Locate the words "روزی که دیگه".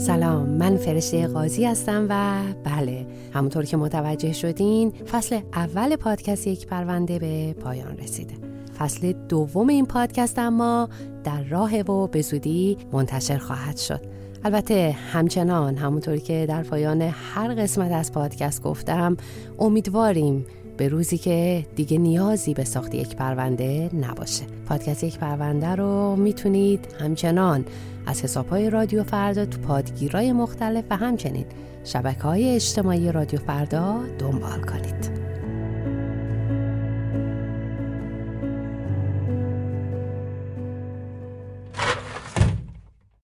20.88-21.98